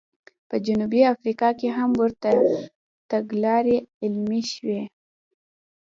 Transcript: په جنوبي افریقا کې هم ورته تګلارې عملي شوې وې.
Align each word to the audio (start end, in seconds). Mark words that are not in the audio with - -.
په 0.49 0.55
جنوبي 0.65 1.01
افریقا 1.13 1.49
کې 1.59 1.67
هم 1.77 1.91
ورته 2.01 2.29
تګلارې 3.11 3.77
عملي 4.03 4.41
شوې 4.53 4.73
وې. 4.79 4.83